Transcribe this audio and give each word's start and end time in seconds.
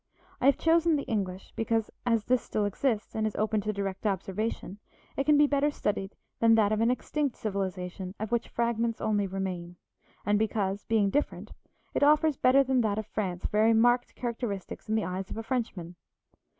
I 0.41 0.47
have 0.47 0.57
chosen 0.57 0.95
the 0.95 1.03
English 1.03 1.53
because, 1.55 1.91
as 2.07 2.23
this 2.25 2.41
still 2.41 2.65
exists 2.65 3.13
and 3.13 3.27
is 3.27 3.35
open 3.35 3.61
to 3.61 3.71
direct 3.71 4.07
observation, 4.07 4.79
it 5.15 5.25
can 5.25 5.37
be 5.37 5.45
better 5.45 5.69
studied 5.69 6.15
than 6.39 6.55
that 6.55 6.71
of 6.71 6.81
an 6.81 6.89
extinct 6.89 7.35
civilization 7.35 8.15
of 8.19 8.31
which 8.31 8.49
fragments 8.49 8.99
only 8.99 9.27
remain; 9.27 9.75
and 10.25 10.39
because, 10.39 10.85
being 10.85 11.11
different, 11.11 11.51
it 11.93 12.01
offers 12.01 12.35
better 12.35 12.63
than 12.63 12.81
that 12.81 12.97
of 12.97 13.05
France 13.05 13.45
very 13.51 13.73
marked 13.75 14.15
characteristics 14.15 14.89
in 14.89 14.95
the 14.95 15.05
eyes 15.05 15.29
of 15.29 15.37
a 15.37 15.43
Frenchman. 15.43 15.95